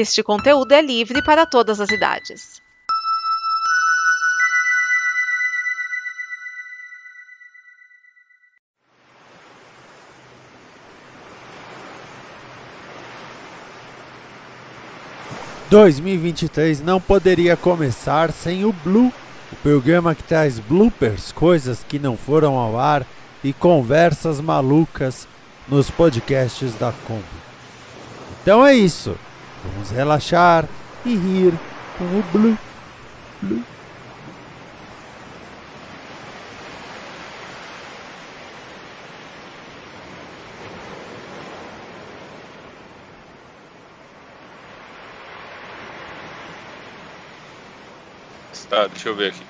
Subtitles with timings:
[0.00, 2.62] Este conteúdo é livre para todas as idades.
[15.68, 19.12] Dois mil e vinte e três não poderia começar sem o Blue,
[19.50, 23.04] o programa que traz bloopers, coisas que não foram ao ar
[23.42, 25.26] e conversas malucas
[25.66, 27.24] nos podcasts da Kombi.
[28.40, 29.18] Então é isso.
[29.64, 30.66] Vamos relaxar
[31.04, 31.54] e rir
[31.96, 32.58] com o Blue.
[33.42, 33.62] Blue.
[48.68, 49.40] Tá, deixa eu ver aqui.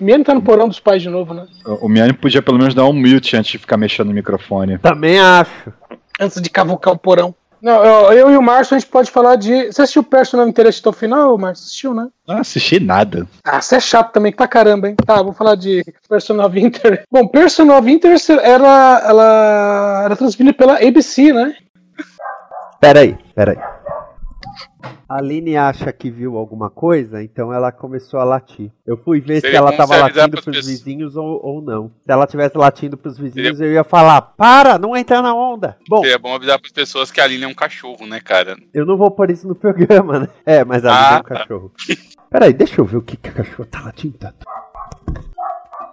[0.00, 1.46] Miane tá no porão dos pais de novo, né?
[1.66, 4.78] O Miane podia pelo menos dar um mute antes de ficar mexendo no microfone.
[4.78, 5.70] Também acho.
[6.18, 7.34] Antes de cavucar o porão.
[7.62, 9.66] Não, eu, eu e o Márcio a gente pode falar de.
[9.66, 11.64] Você assistiu o Personal Interest até o final, Márcio?
[11.64, 12.08] Assistiu, né?
[12.26, 13.26] Não assisti nada.
[13.44, 14.96] Ah, você é chato também pra caramba, hein?
[15.04, 17.04] Tá, vou falar de Personal of Interest.
[17.10, 21.54] Bom, Personal of Interest era, ela era transmitida pela ABC, né?
[22.80, 23.58] Peraí, peraí.
[25.08, 28.70] A Aline acha que viu alguma coisa, então ela começou a latir.
[28.86, 31.90] Eu fui ver Seria se ela tava latindo pros vizinhos ou, ou não.
[32.04, 35.76] Se ela tivesse latindo pros vizinhos, eu ia falar: para, não entra na onda.
[35.88, 38.56] Bom, É bom avisar pras pessoas que a Aline é um cachorro, né, cara?
[38.72, 40.28] eu não vou pôr isso no programa, né?
[40.46, 41.38] É, mas a Aline Ah, é um tá.
[41.40, 41.72] cachorro.
[42.30, 44.46] Peraí, deixa eu ver o que, que a cachorro tá latindo tanto.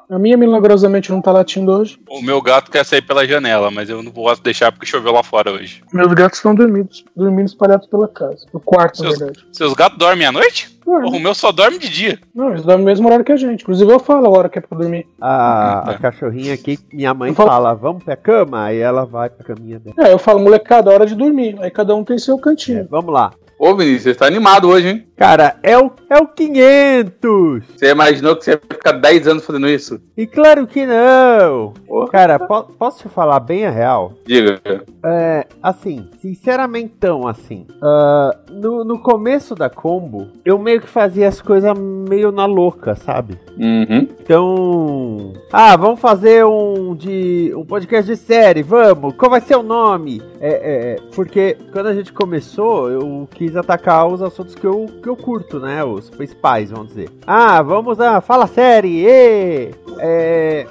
[0.09, 1.99] A minha milagrosamente não tá latindo hoje.
[2.09, 5.21] O meu gato quer sair pela janela, mas eu não posso deixar porque choveu lá
[5.21, 5.83] fora hoje.
[5.91, 8.45] Meus gatos estão dormindo, dormindo espalhados pela casa.
[8.53, 9.45] No quarto, na Seus- verdade.
[9.51, 10.77] Seus gatos dormem à noite?
[10.87, 12.19] Não, Porra, o meu só dorme de dia.
[12.33, 13.63] não, eles dormem no mesmo horário que a gente.
[13.63, 15.05] Inclusive eu falo a hora que é pra dormir.
[15.19, 18.63] A, a cachorrinha aqui, minha mãe falo- fala: vamos pra cama?
[18.63, 19.95] Aí ela vai pra caminha dela.
[19.99, 21.57] É, eu falo, molecada, hora de dormir.
[21.59, 22.87] Aí cada um tem seu cantinho.
[22.89, 23.33] Vamos lá.
[23.59, 25.07] Ô, Vinícius, você tá animado hoje, hein?
[25.15, 27.63] Cara, é o, é o 500!
[27.75, 29.99] Você imaginou que você ia ficar 10 anos fazendo isso?
[30.15, 31.73] E claro que não!
[31.87, 32.07] Porra.
[32.09, 34.13] Cara, po- posso te falar bem a real?
[34.27, 34.61] Diga.
[35.03, 36.93] É, assim, sinceramente,
[37.27, 42.45] assim, ah, no, no começo da combo, eu meio que fazia as coisas meio na
[42.45, 43.39] louca, sabe?
[43.57, 44.07] Uhum.
[44.21, 49.15] Então, ah, vamos fazer um de um podcast de série, vamos.
[49.15, 50.21] Qual vai ser o nome?
[50.39, 54.85] É, é, é, porque quando a gente começou, eu quis atacar os assuntos que eu,
[55.01, 55.83] que eu curto, né?
[55.83, 57.09] Os principais, vamos dizer.
[57.25, 59.05] Ah, vamos lá, fala série.
[59.05, 59.71] ê!
[59.99, 60.67] É,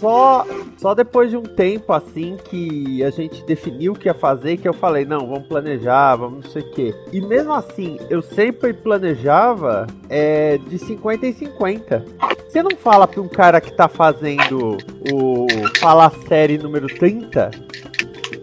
[0.00, 0.46] só
[0.78, 4.66] só depois de um tempo assim que a gente definiu o que ia fazer que
[4.66, 6.94] eu falei, não, vamos planejar, vamos não sei o quê.
[7.12, 12.04] E mesmo assim, eu sempre planejava é, de 50 em 50.
[12.48, 14.78] Você não fala pra um cara que tá fazendo
[15.12, 15.46] o
[15.78, 17.50] Fala Série número 30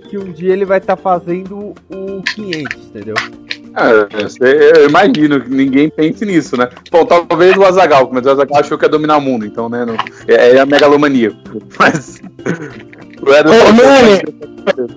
[0.08, 3.16] que um dia ele vai estar fazendo o 500, entendeu?
[3.76, 6.68] Ah, eu imagino que ninguém pense nisso, né?
[6.90, 9.86] Bom, talvez o Azagal, mas o Azagal achou que ia dominar o mundo, então, né?
[9.86, 9.96] Não,
[10.28, 11.32] é, é a megalomania.
[11.78, 12.20] Mas.
[13.22, 14.22] Ô, Mani,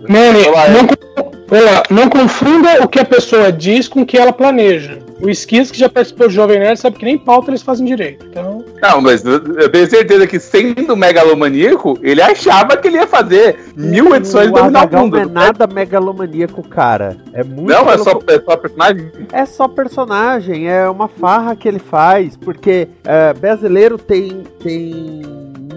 [0.08, 4.32] Mani, Olá, não, olá, não confunda o que a pessoa diz com o que ela
[4.32, 4.98] planeja.
[5.22, 8.26] O Esquiz, que já participou do Jovem Nerd, sabe que nem pauta eles fazem direito.
[8.26, 13.58] Então, Não, mas eu tenho certeza que sendo megalomaníaco, ele achava que ele ia fazer
[13.76, 15.16] mil edições e o dominar o mundo.
[15.16, 17.16] não é nada megalomaníaco, cara.
[17.32, 19.10] É muito Não, é só, é só personagem?
[19.32, 25.22] É só personagem, é uma farra que ele faz, porque é, brasileiro tem, tem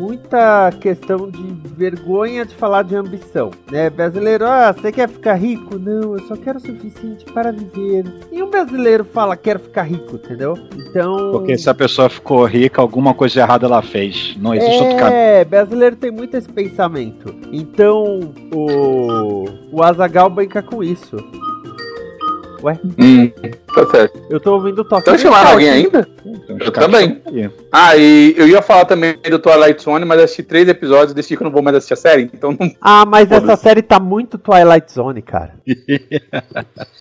[0.03, 3.89] muita questão de vergonha de falar de ambição, né?
[3.89, 5.79] Brasileiro, ah, você quer ficar rico?
[5.79, 8.05] Não, eu só quero o suficiente para viver.
[8.31, 10.57] E um brasileiro fala, quero ficar rico, entendeu?
[10.75, 11.31] Então...
[11.31, 14.35] Porque se a pessoa ficou rica, alguma coisa errada ela fez.
[14.37, 15.17] Não existe outro caminho.
[15.17, 17.35] É, brasileiro tem muito esse pensamento.
[17.51, 21.17] Então, o, o Azagal brinca com isso.
[22.63, 23.29] Ué, Hum,
[23.73, 24.19] tá certo.
[24.29, 25.01] eu tô ouvindo o toque.
[25.01, 25.77] Estão de chamando alguém aqui.
[25.85, 26.07] ainda?
[26.25, 27.21] Então, Eu também.
[27.71, 31.35] Ah, e eu ia falar também do Twilight Zone, mas assisti três episódios e decidi
[31.37, 33.51] que eu não vou mais assistir a série, então não Ah, mas Foda-se.
[33.51, 35.53] essa série tá muito Twilight Zone, cara.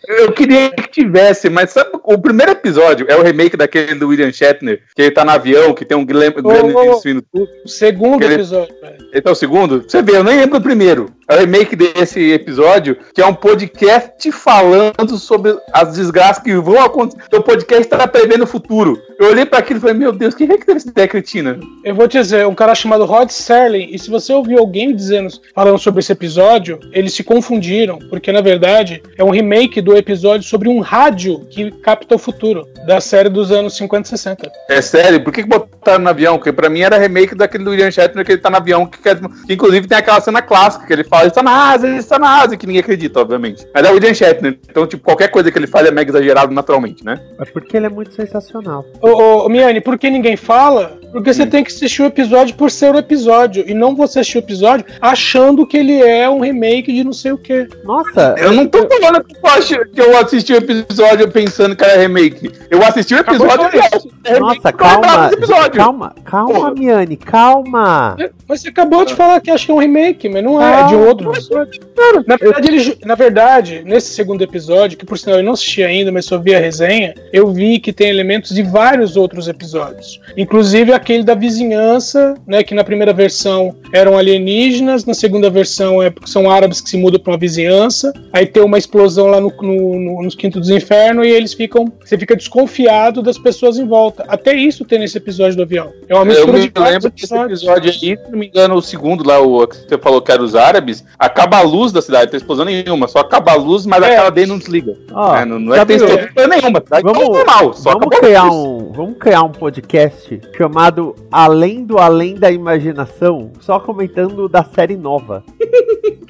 [0.09, 4.33] Eu queria que tivesse, mas sabe, o primeiro episódio é o remake daquele do William
[4.33, 7.01] Shatner, que ele tá no avião, que tem um Glenn, Glenn ô, ô.
[7.01, 8.75] Swin- o segundo Aquele- episódio,
[9.13, 9.83] é o segundo?
[9.87, 11.11] Você vê, eu nem lembro do primeiro.
[11.29, 16.81] É o remake desse episódio, que é um podcast falando sobre as desgraças que vão
[16.81, 17.23] acontecer.
[17.29, 19.01] Teu podcast tá prevendo o futuro.
[19.19, 21.59] Eu olhei pra aquilo e falei, meu Deus, quem é que teve essa ideia cretina?
[21.85, 25.29] Eu vou te dizer, um cara chamado Rod Serling, e se você ouvir alguém dizendo,
[25.55, 30.49] falando sobre esse episódio, eles se confundiram, porque na verdade é um remake do episódio
[30.49, 34.53] sobre um rádio que capta o futuro, da série dos anos 50 e 60.
[34.69, 36.37] É sério, por que, que botaram no avião?
[36.37, 38.99] Porque pra mim era remake daquele do William Shatner que ele tá no avião, que,
[38.99, 41.97] quer- que inclusive tem aquela cena clássica que ele fala, ele está na asa, ele
[41.99, 43.67] está na asa, que ninguém acredita, obviamente.
[43.75, 46.52] Mas é o William Shatner, então, tipo, qualquer coisa que ele faz é mega exagerado
[46.53, 47.21] naturalmente, né?
[47.39, 48.85] É porque ele é muito sensacional.
[49.01, 50.99] Ô, ô, ô, Miane, por que ninguém fala?
[51.13, 54.39] Porque você tem que assistir o episódio por ser o episódio, e não você assistir
[54.39, 57.69] o episódio achando que ele é um remake de não sei o quê.
[57.85, 61.85] Nossa, Eu não tô falando que eu, acho, que eu assisti o episódio pensando que
[61.85, 62.51] era remake.
[62.71, 65.31] Eu assisti o episódio e acho é remake Nossa, calma,
[65.75, 66.75] calma, calma, Porra.
[66.75, 68.17] Miane, calma.
[68.49, 70.87] Mas você acabou de falar que acha que é um remake, mas não é, é
[70.87, 71.83] de outro episódio.
[72.27, 76.11] Na verdade, ele na verdade, nesse segundo episódio, que por sinal eu não assisti ainda,
[76.11, 80.21] mas só vi a resenha, eu vi que tem elementos de vários outros episódios.
[80.37, 82.63] Inclusive aquele da vizinhança, né?
[82.63, 87.21] Que na primeira versão eram alienígenas, na segunda versão é, são árabes que se mudam
[87.21, 88.13] para uma vizinhança.
[88.33, 91.93] Aí tem uma explosão lá no, no, no, nos Quinto dos Infernos e eles ficam.
[92.05, 94.25] Você fica desconfiado das pessoas em volta.
[94.29, 95.93] Até isso tem nesse episódio do avião.
[96.09, 98.83] É uma Eu mistura me de lembro desse episódio aí, se não me engano, o
[98.83, 102.31] segundo lá, o que você falou que era os árabes, acaba a luz da cidade,
[102.31, 104.13] tem explosão nenhuma, só acaba a luz, mas É.
[104.13, 104.97] aquela daí não desliga.
[105.13, 106.19] Ó, É, não, não é tem explosão
[106.49, 107.01] nenhuma, tá?
[107.03, 112.35] Vamos- Então, normal, só vamos criar um, vamos criar um podcast chamado Além do Além
[112.35, 115.43] da Imaginação, só comentando da série nova.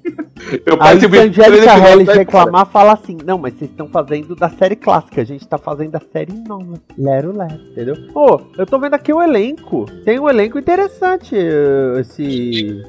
[0.67, 4.51] Eu Aí se a Angélica Hellis reclamar, fala assim: Não, mas vocês estão fazendo da
[4.51, 6.75] série clássica, a gente tá fazendo da série nova.
[6.99, 7.95] Lero, lero, entendeu?
[8.13, 9.87] Pô, eu tô vendo aqui o elenco.
[10.05, 11.35] Tem um elenco interessante.
[11.37, 12.83] eh, Esse.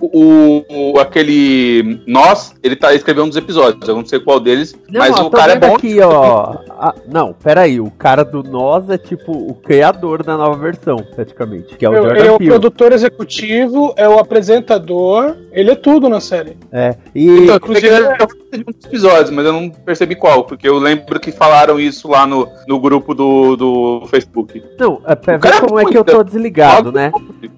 [0.00, 4.98] O, o- aquele Nós, ele tá escrevendo dos episódios, eu não sei qual deles, Não,
[4.98, 5.76] mas ó, o cara é bom.
[5.76, 6.31] aqui, ó.
[6.70, 7.80] Ah, não, peraí.
[7.80, 11.76] O cara do Nós é tipo o criador da nova versão, praticamente.
[11.76, 12.50] Que é o Ele Jordan é o Peele.
[12.50, 16.56] produtor executivo, é o apresentador, ele é tudo na série.
[16.70, 16.96] É.
[17.14, 17.28] E.
[17.28, 17.88] Então, Inclusive,
[18.28, 21.78] fui de um dos episódios, mas eu não percebi qual, porque eu lembro que falaram
[21.80, 24.62] isso lá no, no grupo do, do Facebook.
[24.78, 27.12] Não, é pra ver é como é que eu tô desligado, né?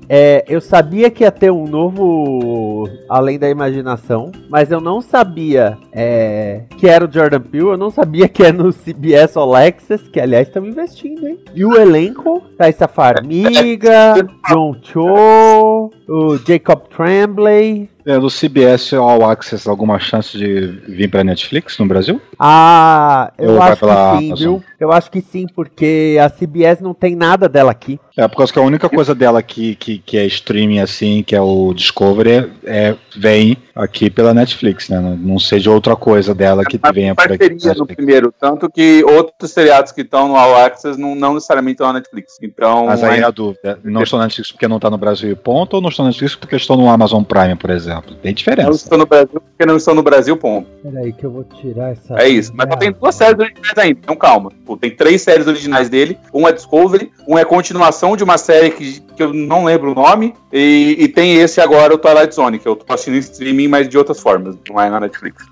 [0.09, 5.79] É, eu sabia que ia ter um novo Além da Imaginação, mas eu não sabia
[5.93, 10.09] é, que era o Jordan Peele, eu não sabia que é no CBS All Access,
[10.11, 11.39] que aliás estão investindo, hein?
[11.55, 14.15] E o elenco, Thaisa Farmiga,
[14.49, 17.89] John Cho, o Jacob Tremblay.
[18.07, 22.21] É, do CBS All Access, alguma chance de vir pra Netflix no Brasil?
[22.39, 24.37] Ah, eu Ou acho que sim, Amazon?
[24.37, 24.65] viu?
[24.79, 27.99] Eu acho que sim, porque a CBS não tem nada dela aqui.
[28.17, 31.35] É, por causa que a única coisa dela aqui que, que é streaming assim, que
[31.35, 35.01] é o Discovery, é, vem aqui pela Netflix, né?
[35.01, 37.39] Não, de outra coisa dela que Mas venha por aqui.
[37.39, 37.95] parceria no Netflix.
[37.97, 41.95] primeiro, tanto que outros seriados que estão no All Access não, não necessariamente estão na
[41.95, 42.35] Netflix.
[42.43, 45.31] Então, Mas aí é- a dúvida, não estão na Netflix porque não tá no Brasil
[45.31, 47.94] e ponto, ou não estão na Netflix porque estão no Amazon Prime, por exemplo?
[48.03, 48.71] Tem não diferença.
[48.71, 50.69] estão no Brasil porque não estão no Brasil, ponto.
[50.83, 52.21] Peraí que eu vou tirar essa...
[52.21, 52.53] É isso.
[52.55, 54.51] Mas só tem duas séries originais ainda, então calma.
[54.65, 56.19] Pô, tem três séries originais dele.
[56.33, 59.95] Um é Discovery, um é continuação de uma série que, que eu não lembro o
[59.95, 60.35] nome.
[60.53, 63.89] E, e tem esse agora, o Twilight Zone, que eu tô assistindo em streaming, mas
[63.89, 64.57] de outras formas.
[64.69, 65.45] Não é na Netflix.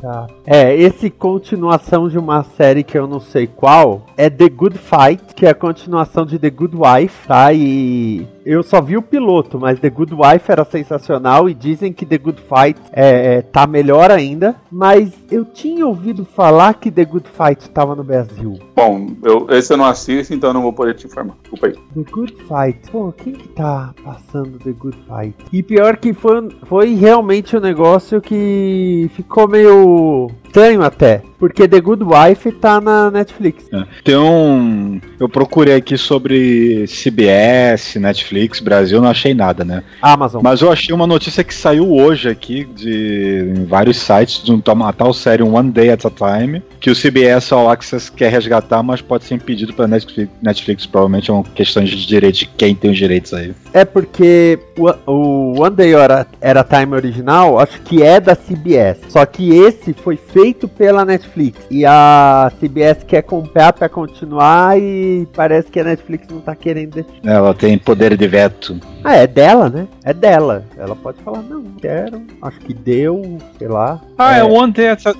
[0.00, 0.26] Tá.
[0.46, 5.34] É, esse continuação de uma série que eu não sei qual é The Good Fight,
[5.34, 7.52] que é a continuação de The Good Wife, tá?
[7.52, 12.06] E eu só vi o piloto, mas The Good Wife era sensacional e dizem que
[12.06, 14.56] The Good Fight é, é, tá melhor ainda.
[14.70, 18.58] Mas eu tinha ouvido falar que The Good Fight tava no Brasil.
[18.74, 21.36] Bom, eu, esse eu não assisto, então eu não vou poder te informar.
[21.42, 21.72] Desculpa aí.
[21.72, 22.90] The Good Fight.
[22.98, 25.36] Pô, quem que tá passando The Good Fight?
[25.52, 30.28] E pior que foi, foi realmente um negócio que ficou meio
[30.58, 31.22] estranho até.
[31.38, 33.64] Porque The Good Wife tá na Netflix.
[33.72, 33.84] É.
[34.02, 35.00] Tem um.
[35.20, 39.84] Eu procurei aqui sobre CBS, Netflix, Brasil, não achei nada, né?
[40.02, 40.42] Amazon.
[40.42, 44.60] Mas eu achei uma notícia que saiu hoje aqui de em vários sites de um,
[44.72, 48.82] uma tal série One Day at a Time, que o CBS All Access quer resgatar,
[48.82, 52.74] mas pode ser impedido pela Netflix, Netflix provavelmente é uma questão de direito de quem
[52.74, 53.54] tem os direitos aí.
[53.72, 58.98] É porque o, o One Day Era, Era Time original, acho que é da CBS.
[59.08, 61.58] Só que esse foi feito pela Netflix.
[61.70, 66.94] E a CBS quer comprar pra continuar e parece que a Netflix não tá querendo
[66.94, 67.10] deixar.
[67.24, 68.78] Ela tem poder de veto.
[69.04, 69.86] Ah, é dela, né?
[70.04, 70.64] É dela.
[70.76, 72.22] Ela pode falar, não, quero.
[72.42, 74.00] Acho que deu, sei lá.
[74.16, 74.44] Ah, é, É.
[74.44, 75.12] One Day at a,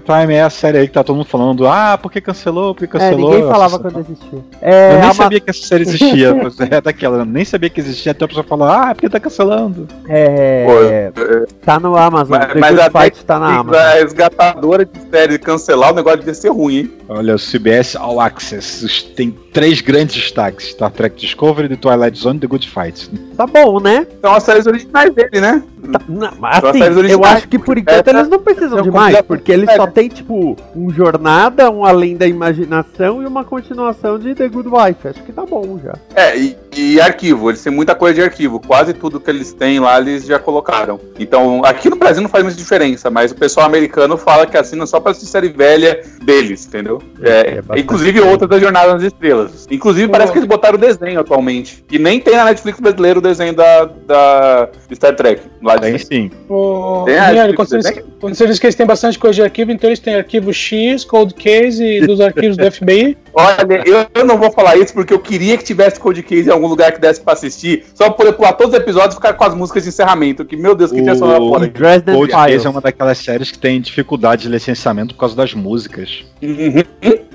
[0.00, 2.80] Time é a série aí que tá todo mundo falando, ah, por que cancelou, por
[2.86, 3.30] que É, cancelou?
[3.30, 4.38] ninguém falava Nossa, quando existia.
[4.60, 7.80] É, Eu nem sabia que essa série existia, mas é daquela, eu nem sabia que
[7.80, 9.86] existia, até a pessoa falar, ah, por que tá cancelando?
[10.08, 12.38] é, Pô, tá no Amazon.
[12.38, 13.70] Mas, mas Good a Fight tá na Amazon.
[13.80, 16.92] vai resgatar locadora de série cancelar, o negócio devia ser ruim, hein?
[17.08, 22.38] Olha, o CBS All Access tem três grandes destaques: Star Trek Discovery, The Twilight Zone
[22.38, 23.10] e The Good Fight.
[23.36, 24.06] Tá bom, né?
[24.20, 25.62] São as séries originais dele, né?
[25.90, 29.50] Tá- não, assim, eu acho que por enquanto eles não precisam eu de mais, porque
[29.50, 34.48] eles só tem, tipo, um Jornada, um Além da Imaginação e uma continuação de The
[34.48, 35.08] Good Wife.
[35.08, 35.94] Acho que tá bom já.
[36.14, 38.60] É, e, e arquivo, eles têm muita coisa de arquivo.
[38.60, 41.00] Quase tudo que eles têm lá, eles já colocaram.
[41.18, 44.86] Então, aqui no Brasil não faz muita diferença, mas o pessoal americano fala que assina
[44.86, 47.02] só pra assistir série velha deles, entendeu?
[47.20, 49.66] É, É, é inclusive outras da Jornada nas Estrelas.
[49.70, 50.12] Inclusive, Pô.
[50.12, 51.84] parece que eles botaram o desenho atualmente.
[51.90, 55.42] E nem tem na Netflix brasileiro o desenho da, da Star Trek.
[55.62, 56.30] Lá Tem sim.
[56.48, 57.04] O...
[57.04, 59.88] Tem quando, você diz, quando você diz que eles têm bastante coisa de arquivo, então
[59.88, 63.16] eles têm arquivo X, Cold Case e dos arquivos do FBI.
[63.34, 66.52] Olha, eu, eu não vou falar isso porque eu queria que tivesse Code Case em
[66.52, 69.32] algum lugar que desse pra assistir, só pra poder pular todos os episódios e ficar
[69.34, 70.44] com as músicas de encerramento.
[70.44, 71.66] Que, meu Deus, que tinha sonora O- fora.
[71.68, 72.64] Dresden Cold Case Files.
[72.66, 76.24] é uma daquelas séries que tem dificuldade de licenciamento por causa das músicas.
[76.42, 76.82] Uhum.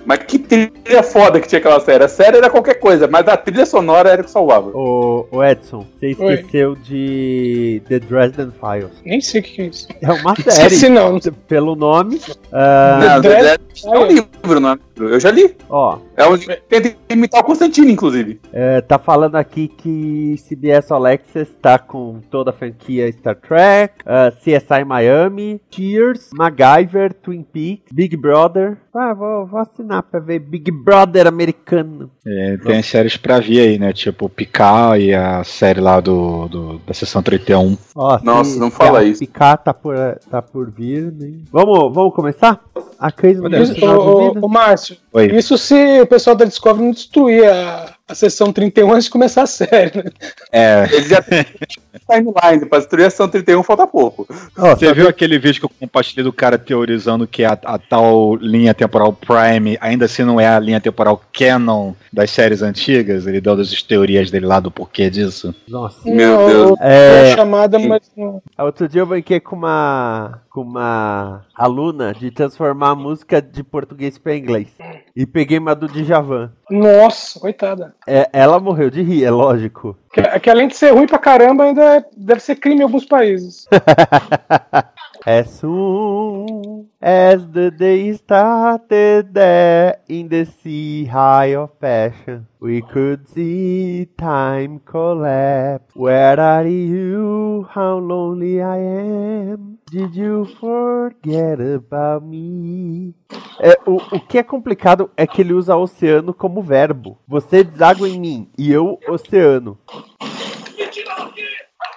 [0.05, 2.03] Mas que trilha foda que tinha aquela série.
[2.03, 4.69] A série era qualquer coisa, mas a trilha sonora era o que salvava.
[4.73, 6.33] Ô, ô, Edson, você Oi.
[6.35, 8.91] esqueceu de The Dresden Files.
[9.03, 9.87] Nem sei o que é isso.
[10.01, 10.93] É uma Esqueci série.
[10.93, 11.19] não.
[11.47, 12.21] Pelo nome.
[12.51, 14.77] Não, Dredd- Dredd é um livro, não é?
[14.99, 15.55] Eu já li.
[15.69, 18.39] ó, É que tenta imitar o Constantino, inclusive.
[18.51, 23.93] é, tá falando aqui que CBS All Access tá com toda a franquia Star Trek,
[24.05, 28.77] ah, CSI Miami, Cheers, MacGyver, Twin Peaks, Big Brother.
[28.93, 32.09] Ah, vou, vou assinar pra ver Big Brother americano.
[32.25, 33.93] É, tem as séries pra vir aí, né?
[33.93, 37.77] Tipo Picar e a série lá do, do- da sessão 31.
[37.95, 39.19] Ó, Nossa, não fala isso.
[39.19, 39.95] Picar tá por,
[40.31, 41.41] tá por vir, né?
[41.51, 42.59] Vamos, vamos começar?
[42.99, 45.35] A não de ô, ô, Márcio, Oi.
[45.35, 49.43] isso se o pessoal da Discovery não destruir a, a sessão 31 antes de começar
[49.43, 49.97] a série.
[49.97, 50.11] né?
[50.51, 50.87] É.
[50.91, 51.45] Eles já têm
[52.09, 52.65] timeline.
[52.69, 54.25] Pra destruir a São 31 falta pouco.
[54.57, 57.77] Ó, Você sabe- viu aquele vídeo que eu compartilhei do cara teorizando que a, a
[57.77, 63.27] tal linha temporal Prime ainda assim não é a linha temporal canon das séries antigas?
[63.27, 65.53] Ele deu as teorias dele lá do porquê disso.
[65.67, 66.09] Nossa.
[66.09, 66.79] Meu Não, Deus.
[66.79, 68.41] É, É chamada, mas não.
[68.57, 74.17] Outro dia eu brinquei com uma, com uma aluna de transformar a música de português
[74.17, 74.67] para inglês.
[75.15, 76.51] E peguei uma do Djavan.
[76.69, 77.96] Nossa, coitada.
[78.09, 79.97] É, ela morreu de rir, é lógico.
[80.13, 83.05] Que, que além de ser ruim pra caramba, ainda é- deve ser crime em alguns
[83.05, 83.67] países.
[85.27, 93.27] As soon as the day started there in the sea high of passion, we could
[93.27, 95.93] see time collapse.
[95.95, 97.67] Where are you?
[97.69, 99.79] How lonely I am.
[99.91, 103.13] Did you forget about me?
[103.59, 107.17] É, o, o que é complicado é que ele usa oceano como verbo.
[107.27, 109.77] Você deságua em mim e eu oceano.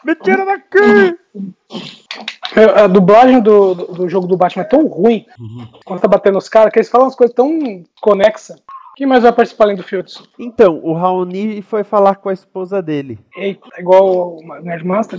[0.04, 0.78] Me tira daqui!
[0.78, 1.19] É,
[2.76, 5.24] A dublagem do, do, jogo do Batman é tão ruim,
[5.84, 8.60] quando tá batendo os caras, que eles falam umas coisas tão conexas.
[8.96, 10.22] Quem mais vai participar além do Fields?
[10.38, 13.18] Então, o Raoni foi falar com a esposa dele.
[13.36, 15.18] Eita, é igual o Nerdmaster.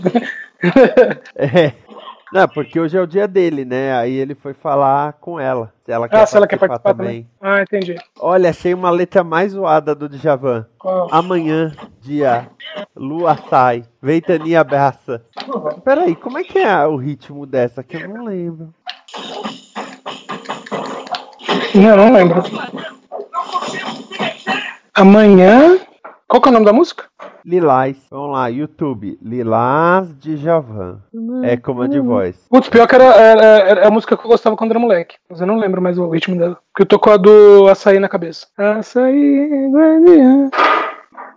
[1.35, 1.73] É.
[2.31, 3.93] Não, porque hoje é o dia dele, né?
[3.93, 5.73] Aí ele foi falar com ela.
[5.83, 7.27] Se ela quer, ah, se ela quer participar também.
[7.41, 7.95] Ah, entendi.
[8.17, 10.65] Olha, achei uma letra mais zoada do Djavan.
[10.77, 11.09] Qual?
[11.11, 12.49] Amanhã, dia,
[12.95, 15.25] lua sai, ventania abraça.
[15.83, 18.73] Peraí, como é que é o ritmo dessa que eu não lembro?
[21.75, 22.43] Não, não lembro.
[24.93, 25.79] Amanhã.
[26.27, 27.05] Qual que é o nome da música?
[27.45, 27.97] Lilás.
[28.09, 29.17] Vamos lá, YouTube.
[29.21, 31.01] Lilás Djavan.
[31.43, 32.47] É comando de voz.
[32.49, 35.17] Putz, pior que era, era, era a música que eu gostava quando era moleque.
[35.29, 36.57] Mas eu não lembro mais o ritmo dela.
[36.71, 38.47] Porque eu tô com a do açaí na cabeça.
[38.57, 40.49] Açaí, guardiã.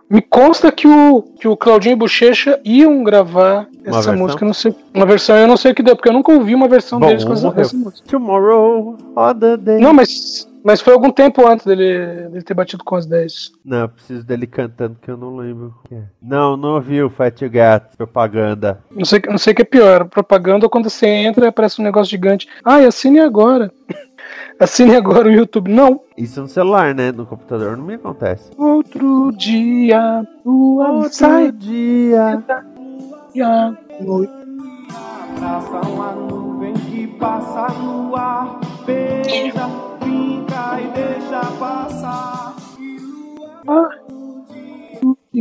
[0.09, 4.17] Me consta que o, que o Claudinho e Bochecha iam gravar Uma essa versão?
[4.17, 4.45] música.
[4.45, 6.67] Não sei, uma versão, eu não sei o que deu, porque eu nunca ouvi uma
[6.67, 8.07] versão Bom, deles com essa, essa música.
[8.07, 9.79] Tomorrow, other day.
[9.79, 13.51] Não, mas, mas foi algum tempo antes dele, dele ter batido com as 10.
[13.65, 15.73] Não, eu preciso dele cantando que eu não lembro.
[15.83, 16.03] o que é.
[16.21, 18.83] Não, não ouvi o Fat Gat, propaganda.
[18.91, 21.81] Não sei, não sei o que é pior, propaganda ou quando você entra e aparece
[21.81, 22.47] um negócio gigante.
[22.63, 23.71] Ai, assine agora.
[24.59, 25.69] Assine agora o YouTube.
[25.71, 25.99] Não.
[26.17, 27.11] Isso no celular, né?
[27.11, 28.51] No computador não me acontece.
[28.57, 32.41] Outro dia, lua Outro sai dia.
[33.33, 34.33] e a noite.
[35.35, 39.67] Abraça uma nuvem que passa no ar, beija,
[39.99, 42.44] brinca e deixa passar.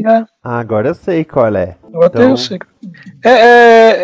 [0.00, 1.76] E a- Ah, agora eu sei qual é.
[1.92, 2.58] Eu até Então- eu sei.
[3.24, 3.30] É,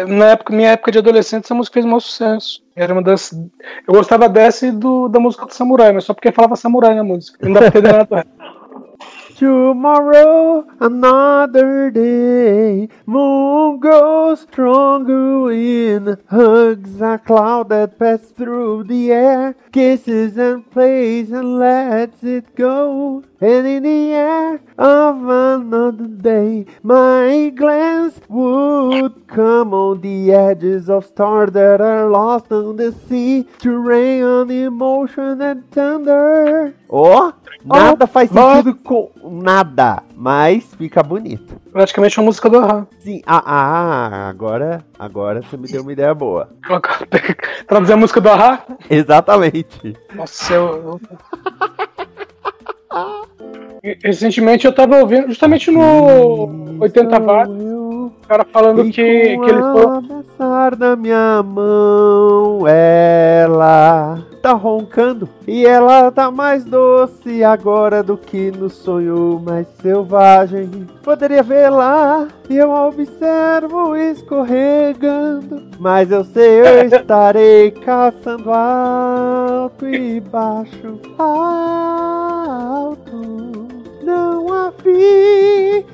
[0.00, 2.62] é, na época, minha época de adolescente, essa música fez maior sucesso.
[2.74, 3.32] Era uma das.
[3.86, 7.04] Eu gostava dessa e do, da música do Samurai, mas só porque falava Samurai na
[7.04, 7.38] música.
[7.42, 8.26] Não dá pra entender nada.
[9.40, 12.90] Tomorrow, another day.
[13.06, 19.56] Moon grows stronger in hugs a cloud that passed through the air.
[19.72, 23.24] Kisses and plays and lets it go.
[23.40, 31.06] And in the air of another day, my glance would come on the edges of
[31.06, 36.74] stars that are lost on the sea to rain on emotion and thunder.
[36.90, 37.32] Ó,
[37.64, 41.60] nada faz sentido com nada, mas fica bonito.
[41.72, 42.86] Praticamente uma música do Ahá.
[42.98, 46.48] Sim, ah, ah, agora, agora você me deu uma ideia boa.
[47.66, 48.64] Traduzir a música do Ahá?
[48.90, 49.96] Exatamente.
[50.14, 51.00] Nossa, eu.
[54.02, 57.54] Recentemente eu tava ouvindo, justamente no 80 watts,
[58.30, 59.84] cara falando que, que ele foi.
[59.84, 68.52] abraçar da minha mão, ela tá roncando e ela tá mais doce agora do que
[68.52, 70.86] no sonho mais selvagem.
[71.02, 80.20] Poderia vê-la e eu a observo escorregando, mas eu sei eu estarei caçando alto e
[80.20, 81.90] baixo, alto.
[84.10, 85.84] Não há fim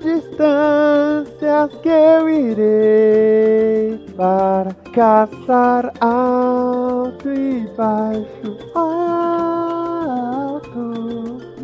[0.00, 10.78] distâncias que eu irei para caçar alto e baixo, alto.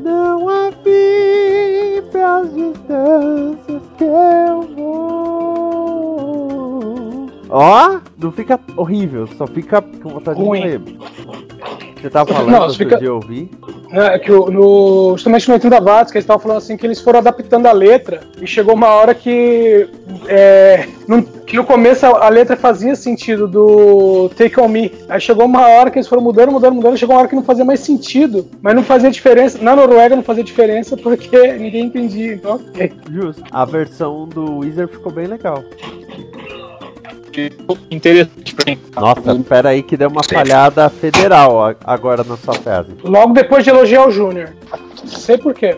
[0.05, 4.93] Não há fim as distâncias que eu vou.
[7.49, 10.61] Ó, não fica horrível, só fica com vontade Ruim.
[10.61, 10.99] de morrer.
[12.01, 13.51] Você tava falando Não, outro fica- dia eu ouvi?
[13.93, 17.01] Né, que o- no, justamente no 80 watts, que eles estavam falando assim, que eles
[17.01, 19.87] foram adaptando a letra, e chegou uma hora que.
[20.27, 20.87] é,
[21.47, 24.91] que no começo a, a letra fazia sentido do Take On Me.
[25.09, 27.43] Aí chegou uma hora que eles foram mudando, mudando, mudando, chegou uma hora que não
[27.45, 28.49] fazia mais sentido.
[28.63, 29.59] Mas não fazia diferença.
[29.61, 32.33] Na Noruega não fazia diferença porque ninguém entendia.
[32.35, 32.93] Então, ok.
[33.11, 33.43] Justo.
[33.53, 35.63] A versão do Wizard ficou bem legal.
[37.91, 38.79] Interessante pra mim.
[38.95, 42.91] Nossa, pera aí que deu uma falhada federal agora na sua frase.
[43.03, 44.51] Logo depois de elogiar o Júnior.
[45.07, 45.77] Sei por quê.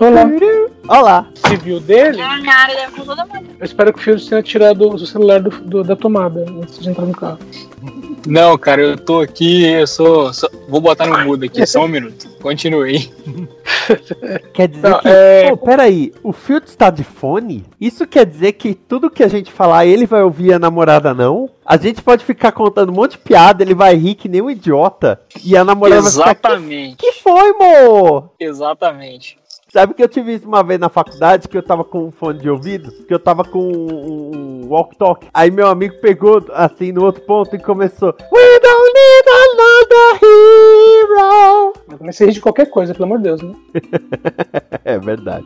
[0.00, 0.30] Olá.
[0.88, 1.26] Olá.
[1.34, 4.88] Civil dele, Cara, ele é com toda uma eu espero que o filho tenha tirado
[4.88, 7.38] o celular do- do- da tomada antes de entrar no carro.
[8.26, 10.32] Não, cara, eu tô aqui, eu sou.
[10.32, 12.28] sou- vou botar no mudo aqui, só um minuto.
[12.42, 13.10] Continue.
[14.52, 15.08] Quer dizer Não, que.
[15.08, 16.12] é- Pô, pera aí.
[16.22, 17.64] O Field está de fone?
[17.80, 21.48] Isso quer dizer que tudo que a gente falar ele vai ouvir a namorada não?
[21.64, 24.50] A gente pode ficar contando um monte de piada, ele vai rir que nem um
[24.50, 25.20] idiota.
[25.44, 26.30] E a namorada vai ficar.
[26.30, 26.96] Exatamente.
[26.96, 28.30] Que foi, mo?
[28.38, 29.38] Exatamente.
[29.70, 32.38] Sabe que eu tive isso uma vez na faculdade, que eu tava com um fone
[32.38, 35.28] de ouvido, que eu tava com um, um walk-talk.
[35.32, 38.14] Aí meu amigo pegou, assim, no outro ponto e começou...
[38.32, 40.67] We don't need another hero!
[41.86, 43.54] Mas também você ri de qualquer coisa, pelo amor de Deus, né?
[44.84, 45.44] É verdade.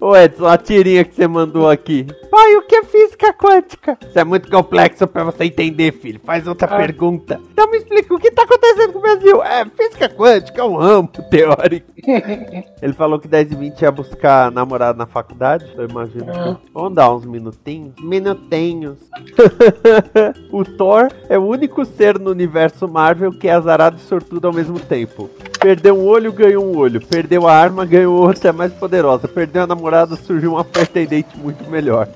[0.00, 2.04] Ô, ô, Edson, a tirinha que você mandou aqui.
[2.30, 3.96] Pai, o que é física quântica?
[4.04, 6.20] Isso é muito complexo pra você entender, filho.
[6.24, 6.76] Faz outra Ah.
[6.78, 7.40] pergunta.
[7.52, 9.40] Então me explica, o que tá acontecendo com o Brasil?
[9.44, 11.92] É, física quântica é um ramo teórico.
[12.82, 15.64] Ele falou que 10 e 20 ia buscar namorado na faculdade.
[15.76, 16.26] Eu imagino.
[16.34, 16.56] Ah.
[16.56, 17.92] que- Vamos dar uns minutinhos?
[18.00, 18.98] Minutinhos.
[20.50, 24.52] o Thor é o único ser no universo Marvel que é azarado e sortudo ao
[24.52, 25.28] mesmo tempo.
[25.60, 27.00] Perdeu um olho, ganhou um olho.
[27.06, 29.28] Perdeu a arma, ganhou outra, é mais poderosa.
[29.28, 32.08] Perdeu a namorada, surgiu uma pretendente muito melhor.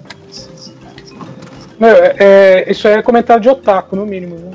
[1.79, 4.37] Meu, é- é- isso aí é comentário de otaku, no mínimo.
[4.37, 4.51] Né?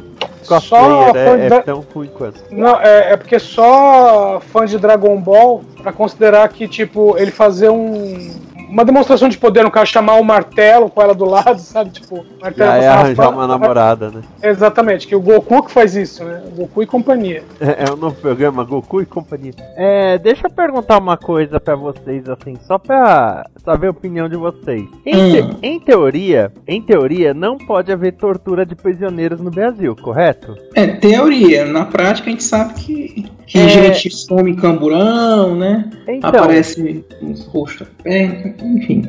[0.47, 2.41] Cosplayer fã é, é da- tão ruim quanto.
[2.49, 7.69] Não, é, é porque só fã de Dragon Ball pra considerar que, tipo, ele fazer
[7.69, 8.31] um.
[8.71, 11.89] Uma demonstração de poder, no caso, chamar o martelo com ela do lado, sabe?
[11.91, 14.21] Tipo, martelo Já é arranjar uma namorada, né?
[14.41, 16.41] Exatamente, que o Goku que faz isso, né?
[16.55, 17.43] Goku e companhia.
[17.61, 19.53] É, é o novo programa Goku e companhia.
[19.75, 24.35] É, deixa eu perguntar uma coisa pra vocês, assim, só pra saber a opinião de
[24.35, 24.83] vocês.
[25.05, 30.55] Em, te- em teoria, em teoria, não pode haver tortura de prisioneiros no Brasil, correto?
[30.75, 31.65] É, teoria.
[31.65, 33.67] Na prática a gente sabe que, que É.
[33.69, 35.89] gente some camburão, né?
[36.07, 39.03] Então, Aparece uns rostos perto, enfim.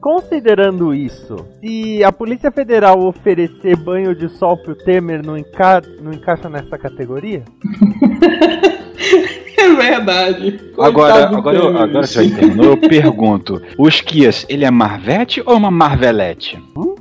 [0.00, 6.12] considerando isso, se a Polícia Federal oferecer banho de sol pro Temer, não, enca não
[6.12, 7.42] encaixa nessa categoria?
[9.54, 10.58] É verdade.
[10.78, 12.64] Agora, Coitado agora, eu, agora você entender.
[12.64, 16.58] Eu pergunto: o Esquias, ele é Marvete ou uma Marvelete?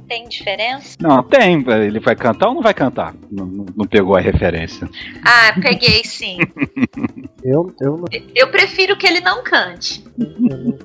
[0.08, 0.97] Tem diferença?
[0.99, 1.63] Não, tem.
[1.67, 3.15] Ele vai cantar ou não vai cantar?
[3.32, 4.88] Não, não- não pegou a referência.
[5.25, 6.38] Ah, peguei sim.
[7.43, 8.06] Eu, eu não.
[8.36, 10.04] Eu prefiro que ele não cante.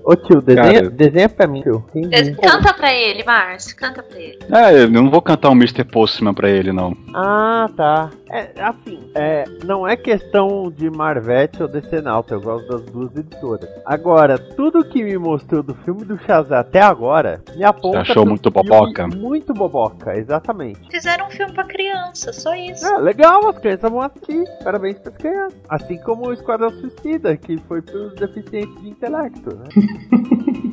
[0.03, 0.91] Ô tio, desenha, Cara.
[0.91, 1.85] desenha pra mim, tio.
[2.43, 3.77] Canta pra ele, Márcio.
[3.77, 4.39] Canta pra ele.
[4.51, 5.85] É, eu não vou cantar um Mr.
[5.85, 6.97] Postman pra ele, não.
[7.15, 8.11] Ah, tá.
[8.31, 13.71] É, assim, é, não é questão de Marvete ou Decenalta, eu gosto das duas editoras.
[13.85, 18.27] Agora, tudo que me mostrou do filme do Shazam até agora me aponta Você achou
[18.27, 19.07] muito boboca?
[19.07, 20.81] Muito boboca, exatamente.
[20.91, 22.85] Fizeram um filme pra criança, só isso.
[22.85, 24.45] Ah, legal, as crianças vão assistir.
[24.65, 25.61] Parabéns pras crianças.
[25.69, 29.67] Assim como o Esquadrão Suicida, que foi pros deficientes de intelecto, né?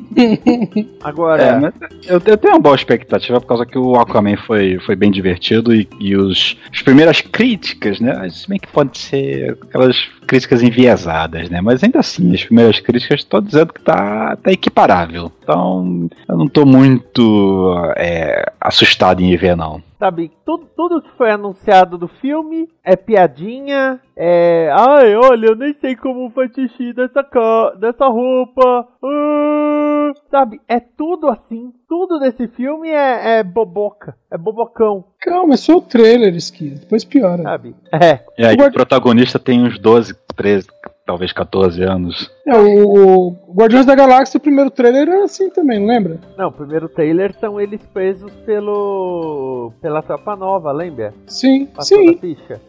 [1.02, 1.72] Agora,
[2.06, 5.10] É, eu, eu tenho uma boa expectativa por causa que o Aquaman foi, foi bem
[5.10, 8.28] divertido e, e os, as primeiras críticas, né?
[8.30, 9.96] Se bem que pode ser aquelas
[10.26, 11.60] críticas enviesadas, né?
[11.60, 15.30] Mas ainda assim, as primeiras críticas estão dizendo que tá, tá equiparável.
[15.42, 19.82] Então, eu não tô muito é, assustado em ver, não.
[20.04, 24.68] Sabe, tudo, tudo que foi anunciado do filme é piadinha, é.
[24.70, 27.70] Ai, olha, eu nem sei como faz xixi dessa, ca...
[27.80, 28.86] dessa roupa.
[29.02, 31.72] ah", sabe, é tudo assim.
[31.88, 36.80] Tudo desse filme é, é boboca, é bobocão, Calma, é só o trailer, Esquizo.
[36.80, 37.42] Depois piora.
[37.42, 37.74] sabe?
[37.90, 38.20] É.
[38.36, 40.66] E aí, O o protagonista tem uns 12, 13,
[41.04, 42.30] talvez 14 anos.
[42.46, 46.18] É, o, o Guardiões da Galáxia, o primeiro trailer era assim também, não lembra?
[46.36, 49.72] Não, o primeiro trailer são eles presos pelo.
[49.80, 51.14] pela tropa nova, lembra?
[51.26, 52.18] Sim, Passou da sim.
[52.18, 52.60] ficha.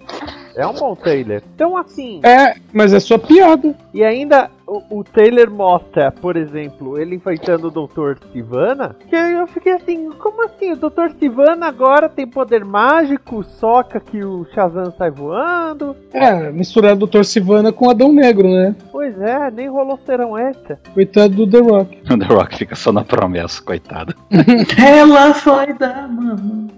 [0.56, 1.44] É um bom trailer.
[1.54, 2.22] Então, assim.
[2.24, 3.76] É, mas é só piada.
[3.94, 8.18] E ainda o, o trailer mostra, por exemplo, ele enfrentando o Dr.
[8.32, 8.96] Sivana.
[9.10, 10.74] Que eu fiquei assim, como assim?
[10.74, 11.12] O Dr.
[11.20, 15.96] Sivana agora tem poder mágico, soca que o Shazam sai voando.
[16.14, 17.24] É, misturar o Dr.
[17.24, 18.76] Sivana com Adão Negro, né?
[18.92, 20.80] Pois é, nem rolou serão extra.
[20.94, 21.96] Coitado do The Rock.
[22.16, 24.16] O The Rock fica só na promessa, coitado.
[24.78, 26.70] Ela foi da mamãe.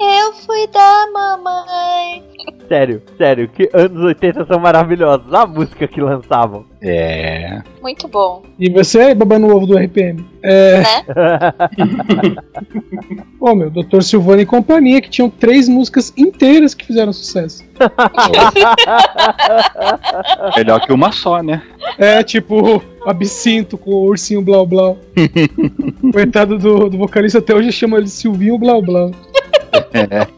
[0.00, 2.24] Eu fui da mamãe.
[2.68, 5.32] Sério, sério, que anos 80 são maravilhosos.
[5.32, 6.71] A música que lançavam.
[6.84, 7.62] É.
[7.80, 8.42] Muito bom.
[8.58, 10.26] E você aí, babando o ovo do RPM.
[10.42, 10.80] É.
[10.80, 11.04] Né?
[13.38, 14.02] Pô, meu, Dr.
[14.02, 17.62] Silvano e companhia, que tinham três músicas inteiras que fizeram sucesso.
[20.56, 21.62] Melhor que uma só, né?
[21.96, 24.98] É, tipo, Absinto com o ursinho Blau Blau.
[26.12, 29.12] Coitado do, do vocalista, até hoje chama ele de Silvinho Blau Blau.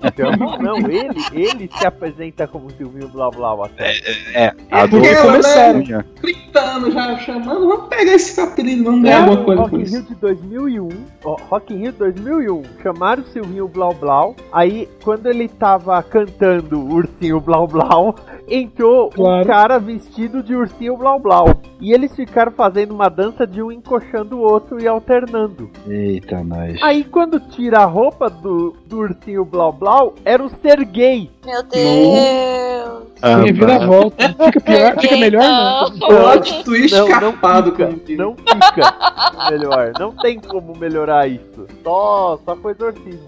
[0.03, 3.92] Então, não, ele, ele se apresenta como Silvinho Blá Blá até.
[4.35, 5.83] É, É adulto ela, começaram.
[5.85, 6.07] Cunha.
[6.23, 7.68] Gritando já, chamando.
[7.68, 10.03] Vamos pegar esse apelido, vamos ganhar É, alguma coisa Rock in Rio isso.
[10.09, 10.88] de 2001,
[11.25, 16.81] ó, Rock in Rio 2001, chamaram o Silvinho Blau Blau, aí quando ele tava cantando
[16.81, 18.14] Ursinho Blau Blau,
[18.49, 19.47] entrou um Claro.
[19.47, 21.49] cara vestido de Ursinho Blau Blau,
[21.81, 25.70] e eles ficaram fazendo uma dança de um encoxando o outro e alternando.
[25.88, 26.81] Eita, nós.
[26.83, 31.31] Aí quando tira a roupa do, do Ursinho Blau Blau, era o Sergei.
[31.45, 33.05] Meu Deus.
[33.23, 34.29] Ah, Tem reviravolta.
[34.29, 35.99] Fica pior, fica melhor, não.
[35.99, 41.67] Plot twist Não, não capado, fica, não fica melhor, não tem como melhorar isso.
[41.83, 43.19] Só, só coisa ortiz.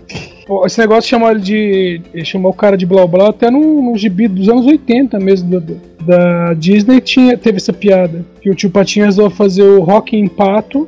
[0.65, 2.01] Esse negócio de chamar ele de.
[2.15, 5.61] ele chamar o cara de Blau Blau até num, num gibi dos anos 80 mesmo
[5.61, 8.25] do- da Disney tinha, teve essa piada.
[8.41, 10.87] Que o tio Patinho resolveu fazer o rock em pato,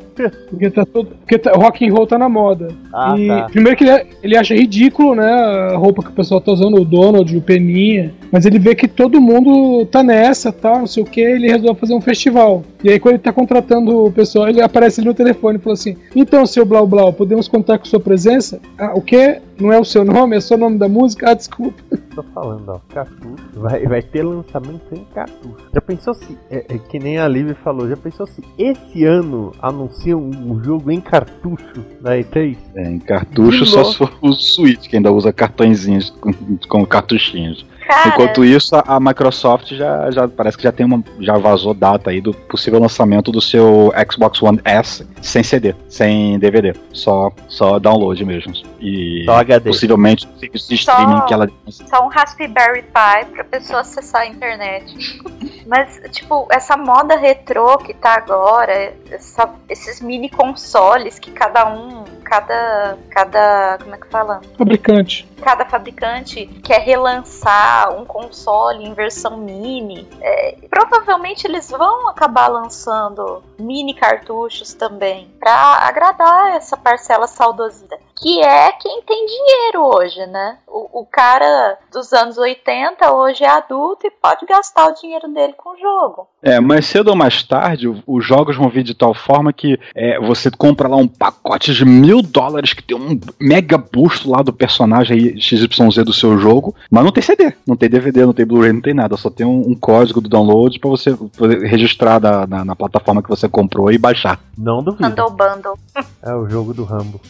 [0.49, 1.09] porque tá todo.
[1.19, 2.69] Porque tá, rock and roll tá na moda.
[2.95, 3.49] Ah, e tá.
[3.51, 5.29] primeiro que ele, ele acha ridículo, né?
[5.29, 8.13] A roupa que o pessoal tá usando, o Donald, o Peninha.
[8.31, 11.81] Mas ele vê que todo mundo tá nessa, tal, não sei o que, ele resolve
[11.81, 12.63] fazer um festival.
[12.85, 15.75] E aí, quando ele tá contratando o pessoal, ele aparece ali no telefone e fala
[15.75, 18.61] assim: Então, seu Blau Blau, podemos contar com sua presença?
[18.79, 19.39] Ah, o quê?
[19.61, 20.37] Não é o seu nome?
[20.37, 21.31] É só o nome da música?
[21.31, 21.83] Ah, desculpa.
[22.15, 23.37] Tô falando, ó, cartucho.
[23.55, 25.57] Vai, vai ter lançamento em cartucho.
[25.75, 29.53] Já pensou se, é, é que nem a Liv falou, já pensou se esse ano
[29.61, 32.57] anunciam um jogo em cartucho da E3?
[32.75, 33.91] É, em cartucho De só novo.
[33.91, 36.33] se for o Switch, que ainda usa cartõezinhos com,
[36.69, 37.65] com cartuchinhos.
[37.89, 41.03] Cara, Enquanto isso, a, Microsoft já, já parece que já tem uma.
[41.21, 46.39] já vazou data aí do possível lançamento do seu Xbox One S sem CD, sem
[46.39, 46.75] DVD.
[46.93, 48.53] Só, só download mesmo.
[48.79, 49.71] E Só HD.
[49.71, 51.49] possivelmente o serviço de streaming que ela.
[51.71, 54.95] só um Raspberry Pi pra pessoa acessar a internet.
[55.67, 62.05] Mas, tipo, essa moda retrô que tá agora, essa- esses mini consoles que cada um,
[62.29, 62.99] cada.
[63.11, 63.79] cada.
[63.83, 64.41] como é que fala?
[64.57, 65.29] Fabricante.
[65.43, 70.07] cada fabricante quer relançar um console em versão mini.
[70.21, 78.41] É, provavelmente eles vão acabar lançando mini cartuchos também para agradar essa parcela saudosista, que
[78.43, 80.59] é quem tem dinheiro hoje, né?
[80.67, 85.53] O, o, cara dos anos 80 hoje é adulto e pode gastar o dinheiro dele
[85.57, 86.27] com o jogo.
[86.43, 89.79] É, mas cedo ou mais tarde, o- os jogos vão vir de tal forma que
[89.95, 94.43] é, você compra lá um pacote de mil dólares que tem um mega busto lá
[94.43, 98.33] do personagem aí, XYZ do seu jogo, mas não tem CD, não tem DVD, não
[98.33, 101.61] tem Blu-ray, não tem nada, só tem um, um código do download pra você poder
[101.67, 104.39] registrar da- na, na plataforma que você comprou e baixar.
[104.57, 105.09] Não duvido.
[105.31, 105.79] Bundle.
[106.23, 107.21] É o jogo do Rambo.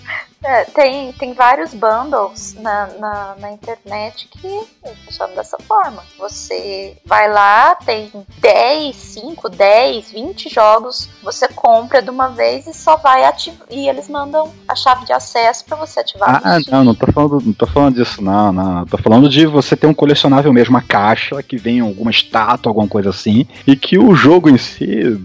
[0.42, 4.60] É, tem, tem vários bundles na, na, na internet que
[5.04, 6.02] funcionam dessa forma.
[6.18, 12.74] Você vai lá, tem 10, 5, 10, 20 jogos, você compra de uma vez e
[12.74, 13.66] só vai ativar.
[13.68, 16.40] E eles mandam a chave de acesso pra você ativar.
[16.44, 18.86] Ah, não, não tô falando, não tô falando disso, não, não.
[18.86, 22.88] Tô falando de você ter um colecionável mesmo, uma caixa que vem alguma estátua, alguma
[22.88, 25.20] coisa assim, e que o jogo em si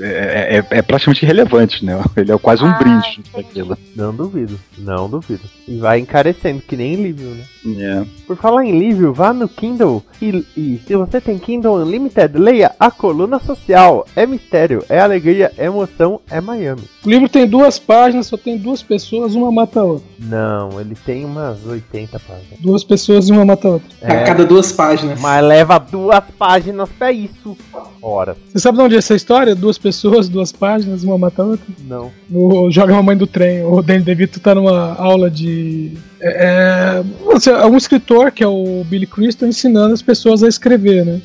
[0.00, 2.02] é, é- é praticamente irrelevante, né?
[2.16, 3.76] Ele é quase um Ah, brinde daquilo.
[3.96, 4.58] Não duvido.
[4.78, 5.42] Não duvido.
[5.66, 7.44] E vai encarecendo, que nem Livio, né?
[7.78, 8.04] É.
[8.26, 12.72] Por falar em Livio, vá no Kindle e, e se você tem Kindle Unlimited, leia
[12.80, 14.06] A Coluna Social.
[14.16, 16.82] É mistério, é alegria, é emoção, é Miami.
[17.04, 20.06] O livro tem duas páginas, só tem duas pessoas, uma mata a outra.
[20.18, 22.60] Não, ele tem umas 80 páginas.
[22.60, 23.88] Duas pessoas e uma mata a outra.
[24.02, 25.20] A É, cada duas páginas.
[25.20, 27.56] mas leva duas páginas pra isso.
[28.00, 29.54] Ora, Você sabe de onde é essa história?
[29.54, 31.66] Duas pessoas, duas páginas, uma mata a outra?
[31.84, 32.10] não.
[32.28, 33.64] No Joga Mamãe do Trem.
[33.64, 35.92] O Danny DeVito tá numa aula de.
[36.20, 41.04] É, é, é um escritor, que é o Billy Crystal, ensinando as pessoas a escrever,
[41.04, 41.20] né?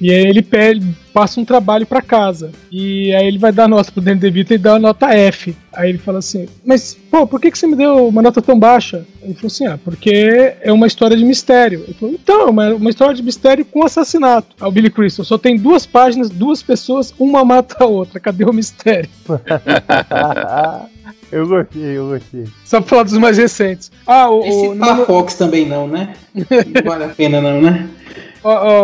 [0.00, 2.50] E aí ele pede, passa um trabalho pra casa.
[2.70, 5.56] E aí ele vai dar nota pro Danny DeVito e dá a nota F.
[5.72, 8.58] Aí ele fala assim, mas, pô, por que, que você me deu uma nota tão
[8.58, 9.06] baixa?
[9.22, 11.84] Ele falou assim, ah, porque é uma história de mistério.
[11.84, 14.48] Ele falou, então, é uma, uma história de mistério com assassinato.
[14.60, 18.18] Aí o Billy Crystal, só tem duas páginas, duas pessoas, uma mata a outra.
[18.18, 19.08] Cadê o mistério?
[21.30, 22.44] eu gostei, eu gostei.
[22.64, 23.92] Só pra falar dos mais recentes.
[24.06, 26.14] Ah, o, Esse o, Fox também não, né?
[26.34, 27.88] Não vale a pena não, né?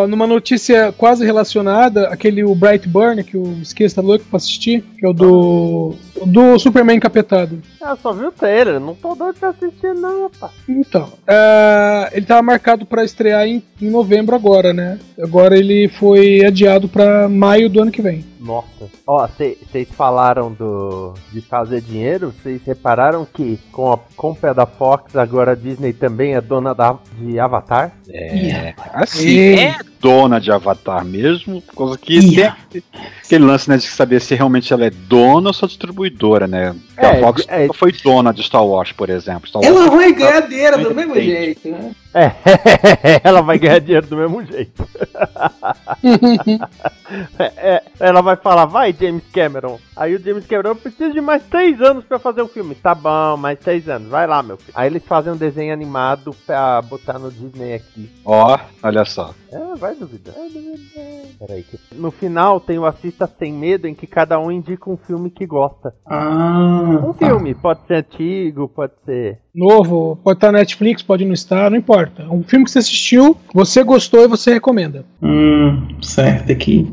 [0.09, 5.07] Numa notícia quase relacionada, aquele o Brightburn, que o Esqueça tá louco pra assistir, que
[5.07, 5.95] é o do.
[6.25, 7.61] Do Superman encapetado.
[7.83, 10.53] Ah, só vi o trailer, não tô doido pra assistir não, rapaz.
[10.69, 14.99] Então, é, ele tava marcado pra estrear em, em novembro agora, né?
[15.21, 18.25] Agora ele foi adiado pra maio do ano que vem.
[18.41, 18.89] Nossa.
[19.07, 25.17] Ó, vocês falaram do de fazer dinheiro, vocês repararam que com a compra da Fox,
[25.17, 27.93] agora a Disney também é dona da, de Avatar?
[28.09, 29.75] É, assim, é
[30.07, 32.37] dona de Avatar mesmo, por causa que Ih.
[32.37, 36.75] tem aquele- lance, né, de saber se realmente ela é dona ou só distribuidora, né?
[36.97, 39.49] É, a Fox é- nunca foi dona de Star Wars, por exemplo.
[39.49, 41.91] Star Ela Wars vai ganhar dinheiro do mesmo jeito, né?
[42.19, 44.83] É, ela vai ganhar dinheiro do mesmo jeito.
[47.39, 49.79] É, é, ela vai falar, vai James Cameron.
[49.95, 52.75] Aí o James Cameron precisa de mais três anos pra fazer um filme.
[52.75, 54.73] Tá bom, mais três anos, vai lá, meu filho.
[54.75, 58.11] Aí eles fazem um desenho animado pra botar no Disney aqui.
[58.25, 59.33] Ó, olha só.
[59.53, 60.35] É, vai duvidar.
[60.35, 61.23] Vai duvidar.
[61.39, 61.63] Peraí.
[61.63, 65.31] que- No final tem o Assista Sem Medo, em que cada um indica um filme
[65.31, 65.95] que gosta.
[66.07, 67.01] Ah.
[67.05, 69.39] Um filme, pode ser antigo, pode ser.
[69.57, 72.27] Novo, pode estar na Netflix, pode não estar, não importa.
[72.31, 75.03] Um filme que você assistiu, você gostou e você recomenda.
[75.23, 76.87] Hum, certo, que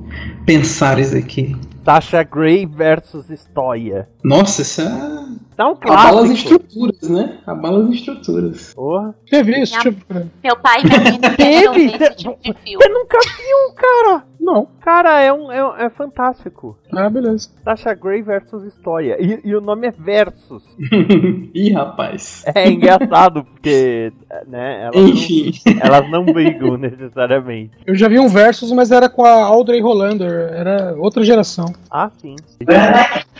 [0.45, 1.56] pensar isso aqui.
[1.84, 4.08] Sasha Grey versus Stoia.
[4.23, 5.23] Nossa, isso é.
[5.56, 6.34] Tá um Abala as clássico.
[6.53, 7.38] estruturas, né?
[7.45, 8.73] Abala as estruturas.
[8.73, 9.13] Porra.
[9.29, 10.01] Vi isso, tipo.
[10.43, 11.86] Meu pai e minha mãe não Teve?
[11.86, 12.86] esse tipo de Você filme.
[12.89, 14.23] nunca viu, cara?
[14.39, 14.67] Não.
[14.82, 16.77] Cara, é, um, é, é fantástico.
[16.91, 17.49] Ah, beleza.
[17.63, 19.17] Sasha Grey versus Stoia.
[19.19, 20.63] E, e o nome é Versus.
[21.53, 22.43] Ih, rapaz.
[22.56, 24.12] É engraçado, porque,
[24.47, 25.51] né, elas não, Enfim.
[25.82, 27.71] elas não brigam necessariamente.
[27.86, 30.33] Eu já vi um Versus, mas era com a Audrey Hollander.
[30.34, 31.74] Era outra geração.
[31.89, 32.36] Ah, sim.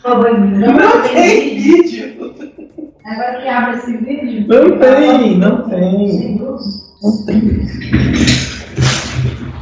[0.08, 2.34] Não tem vídeo.
[3.06, 4.47] Agora que abre esse vídeo.
[4.47, 6.38] Não tem, não tem.
[6.38, 8.03] Não tem.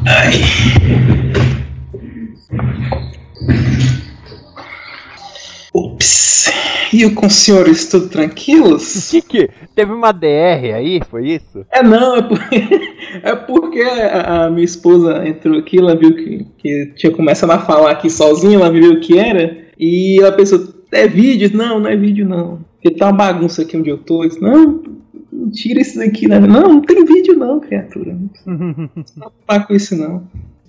[0.08, 1.61] Ups.
[6.94, 9.10] E eu com os senhores tudo tranquilos?
[9.12, 9.50] Que que?
[9.76, 11.66] Teve uma DR aí, foi isso?
[11.72, 12.40] É não, é, por-
[13.24, 17.60] é porque a, a minha esposa entrou aqui, ela viu que, que tinha começado a
[17.60, 20.60] falar aqui sozinha, ela viu o que era, e ela pensou,
[20.92, 21.50] é vídeo?
[21.54, 22.60] Não, não é vídeo não.
[22.82, 24.24] Porque tá uma bagunça aqui onde eu tô.
[24.24, 24.84] Eu disse, não,
[25.54, 26.40] tira isso daqui, né?
[26.40, 28.18] Não, não tem vídeo não, criatura.
[28.46, 30.24] Não preocupar com isso não.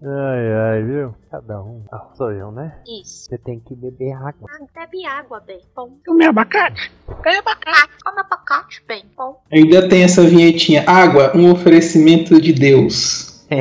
[0.05, 1.15] Ai, ai, viu?
[1.31, 1.85] Cada um.
[1.93, 2.77] Ah, sou eu, né?
[2.89, 3.27] Isso.
[3.29, 4.49] Você tem que beber água.
[4.51, 5.61] Ah, bebe água, bem.
[5.77, 5.97] Bom.
[6.05, 6.91] Comer abacate.
[7.07, 7.93] Come abacate.
[8.05, 9.05] Come abacate, bem.
[9.17, 9.41] Bom.
[9.53, 13.47] Ainda tem essa vinhetinha, água, um oferecimento de Deus.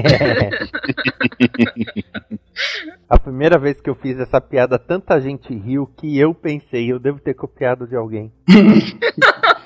[3.08, 6.98] A primeira vez que eu fiz essa piada, tanta gente riu que eu pensei, eu
[6.98, 8.32] devo ter copiado de alguém.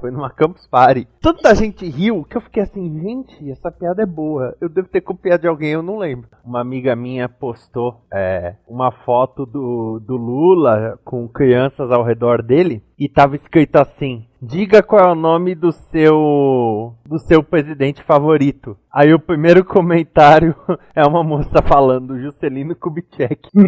[0.00, 1.08] Foi numa Campus Party.
[1.20, 4.56] Tanta gente riu que eu fiquei assim, gente, essa piada é boa.
[4.60, 6.28] Eu devo ter copiado de alguém, eu não lembro.
[6.44, 12.82] Uma amiga minha postou é, uma foto do, do Lula com crianças ao redor dele
[12.98, 18.76] e tava escrito assim: Diga qual é o nome do seu do seu presidente favorito.
[18.92, 20.54] Aí o primeiro comentário
[20.94, 23.48] é uma moça falando Juscelino Kubitschek.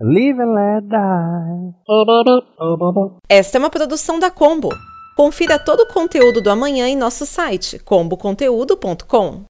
[0.00, 1.74] Live and let die.
[3.28, 4.68] Esta é uma produção da Combo.
[5.16, 9.44] Confira todo o conteúdo do amanhã em nosso site comboconteúdo.com.